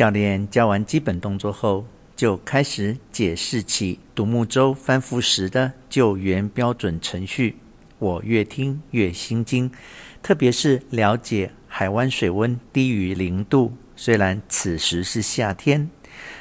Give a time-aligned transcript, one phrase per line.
[0.00, 1.84] 教练教完基本动作后，
[2.16, 7.56] 就开始解释起独木舟翻覆时的救援标准程序。
[7.98, 9.70] 我越听越心惊，
[10.22, 15.90] 特别是了解海湾水温低于零度，虽然此时是夏天，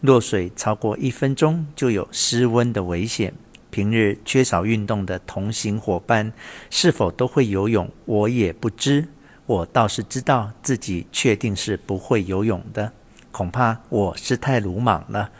[0.00, 3.34] 落水超过一分钟就有失温的危险。
[3.72, 6.32] 平日缺少运动的同行伙伴
[6.70, 9.08] 是否都会游泳，我也不知。
[9.46, 12.92] 我倒是知道自己确定是不会游泳的，
[13.30, 15.30] 恐怕我是太鲁莽了。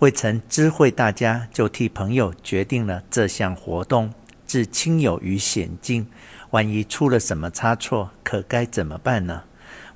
[0.00, 4.12] 未曾知会大家，就替朋友决定了这项活动，
[4.46, 6.06] 置亲友于险境。
[6.50, 9.42] 万一出了什么差错，可该怎么办呢？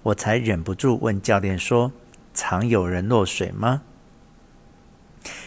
[0.02, 1.92] 我才忍不住问教练说
[2.34, 3.82] ：“常有人落水吗？”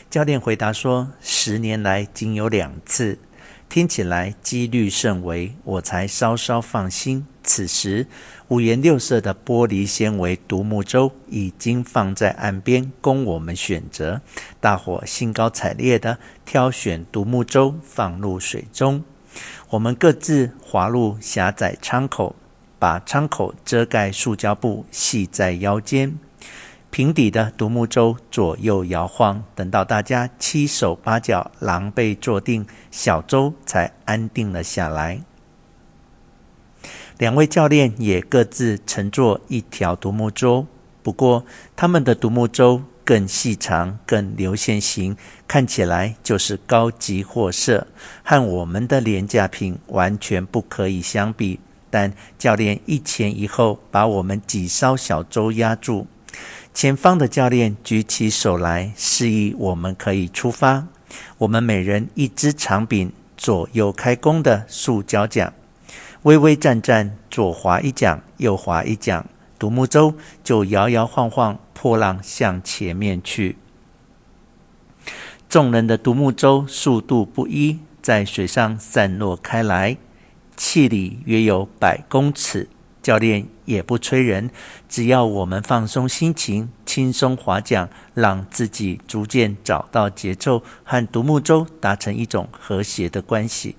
[0.09, 3.19] 教练回答说：“十年来仅有两次。”
[3.67, 7.25] 听起来几率甚微，我才稍稍放心。
[7.43, 8.07] 此时，
[8.47, 14.21] 五颜六色的玻璃纤维独木舟已经放在岸边供我们选择。
[14.59, 19.03] 大伙兴高采烈地挑选独木舟放入水中，
[19.69, 22.35] 我们各自滑入狭窄舱口，
[22.79, 26.17] 把舱口遮盖塑胶布系在腰间。
[26.95, 35.19] 平底的独木舟左右摇晃，等到大家七手八脚狼狈坐定，小舟才安定了下来。
[37.17, 40.67] 两位教练也各自乘坐一条独木舟，
[41.03, 41.43] 不过
[41.75, 47.87] 他们的独木舟更细长、更流线型，看起来就是高级货色，
[48.23, 51.59] 和我们的廉价品完全不可以相比。
[51.89, 56.07] 但教练一前一后把我们几艘小舟压住。
[56.73, 60.87] 前方的教练举起手来，示意我们可以出发。
[61.37, 65.53] 我们每人一支长柄、左右开弓的塑胶桨，
[66.23, 69.25] 微微颤颤，左划一桨，右划一桨，
[69.57, 73.57] 独木舟就摇摇晃晃，破浪向前面去。
[75.47, 79.95] 众人的独木舟速度不一，在水上散落开来，
[80.57, 82.67] 气里约有百公尺。
[83.05, 84.49] 教练也不催人，
[84.89, 93.75] 只要我们放松心情，轻松划桨，让自己逐渐找到节奏，和独木舟达成一种和谐的关系。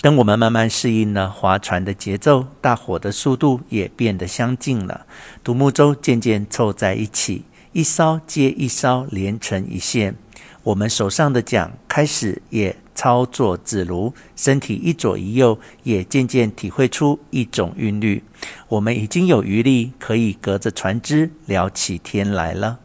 [0.00, 5.04] 等我们慢慢适应了划船的节奏，大伙的速度也变得相近了。
[5.42, 10.14] 独木舟渐渐凑在一起，一艘接一艘连成一线。
[10.62, 18.22] 我们手上的桨开始也操作自如，身体一左一右，也渐渐体会出一种韵律。
[18.68, 22.78] 我们已经有余力，可以隔着船只聊起天来了。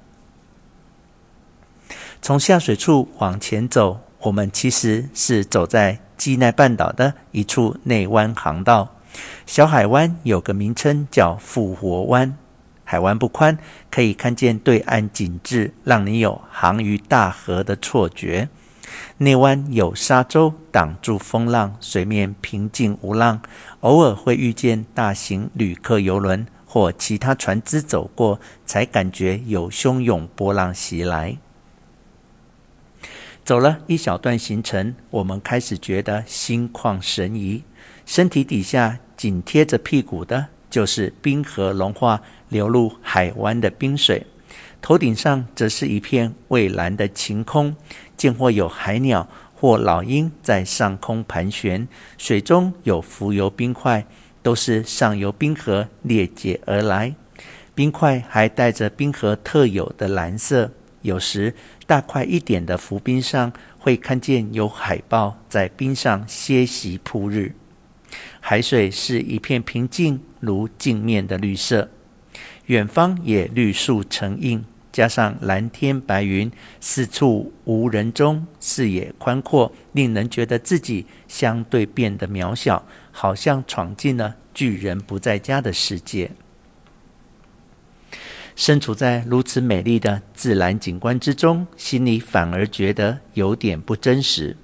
[2.19, 8.95] 从下水处往前走，我们其实是走在基奈半岛的一处内湾航道。
[9.45, 12.35] 小海湾有个名称叫复活湾。
[12.83, 13.55] 海湾不宽，
[13.91, 18.49] 可以看见对岸景致，让你有航于大河的错觉。
[19.17, 23.41] 内湾有沙洲挡住风浪，水面平静无浪，
[23.81, 31.37] 偶尔会遇见大型旅客游轮或其他船只走过，才感觉有汹涌波浪袭来。
[33.43, 37.63] 走了一小段行程，我们开始觉得心旷神怡，
[38.05, 40.47] 身体底下紧贴着屁股的。
[40.69, 44.27] 就是冰河融化流入海湾的冰水，
[44.81, 47.75] 头顶上则是一片蔚蓝的晴空，
[48.15, 54.05] 见或有海鸟或老鹰在上空盘旋，水中有浮游冰块，
[54.41, 57.13] 都是上游冰河裂解而来。
[57.75, 60.71] 冰块还带着冰河特有的蓝色，
[61.01, 61.53] 有时
[61.85, 67.53] 大块一点的浮冰上会看见有海豹在冰上歇息曝日。
[68.39, 71.89] 海水是一片平静如镜面的绿色，
[72.67, 86.31] 远方也绿树成荫，加上蓝天白云，四处无人中，视野宽阔，令人觉得自己相对变得渺小，好像闯进了巨人不在家的世界。
[88.55, 94.57] 身处在如此美丽的自然景观之中，心里反而觉得有点不真实。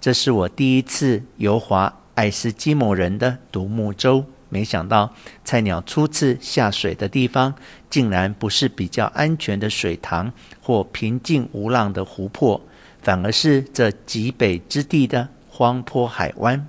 [0.00, 1.94] 这是我第一次游划。
[2.14, 5.14] 爱斯基摩人的独木舟，没想到
[5.44, 7.54] 菜鸟初次下水的地方，
[7.90, 12.60] 竟然不是比较安全的水塘或平静无浪的湖泊，
[13.02, 16.66] 反而是这极北之地的荒坡海湾。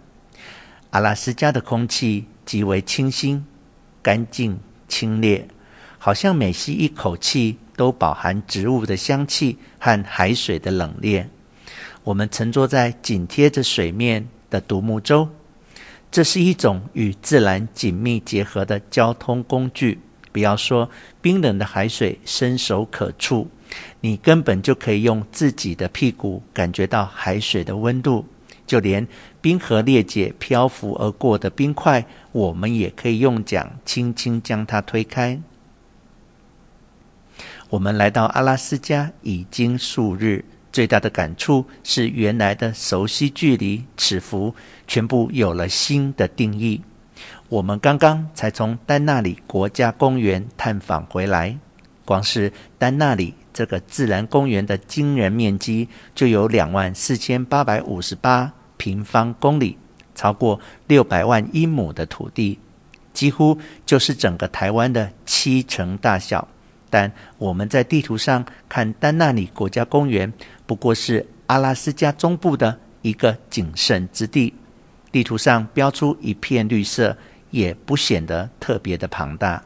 [0.89, 3.45] 阿拉斯加的空气极为清新、
[4.01, 5.43] 干净、清冽，
[5.97, 11.27] 好像每吸一口气都饱含植物的香气和海水的冷冽。
[12.03, 15.29] 我们乘坐在紧贴着水面的独木舟。
[16.11, 19.99] 这是一种与自然紧密结合的交通工具，
[20.31, 20.89] 不要说
[21.21, 23.47] 冰冷的海水伸手可触，
[24.01, 28.25] 你根本就可以用自己的屁股感觉到海水的温度。
[28.65, 29.07] 就连
[29.41, 35.39] 冰河裂解、漂浮而过的冰块，我们也可以用桨轻轻将它推开。
[37.71, 44.53] 我们来到阿拉斯加已经数日，最大的感触是原来的熟悉距离、尺幅
[44.87, 46.81] 全部有了新的定义。
[47.49, 51.57] 我们刚刚才从丹纳里国家公园探访回来，
[52.05, 59.77] 光是丹纳里这个自然公园的惊人面积就有两万四千八百五十八平方公里，
[60.13, 62.59] 超过六百万英亩的土地，
[63.13, 66.47] 几乎就是整个台湾的七成大小。
[66.91, 70.31] 但我们在地图上看丹纳里国家公园，
[70.69, 74.53] 不过是阿拉斯加中部的一个谨慎之地，
[75.11, 77.17] 地图上标出一片绿色。
[77.51, 79.63] 也不显得特别的庞大。